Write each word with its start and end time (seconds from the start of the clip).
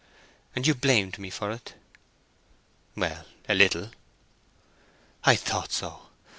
"And 0.55 0.65
you 0.65 0.73
blamed 0.73 1.19
me 1.19 1.29
for 1.29 1.51
it?" 1.51 1.75
"Well—a 2.95 3.53
little." 3.53 3.91
"I 5.23 5.35
thought 5.35 5.71
so. 5.71 6.07